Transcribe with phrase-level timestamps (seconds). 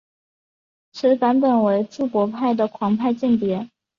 [0.93, 3.69] 此版本为注博派的狂派间谍。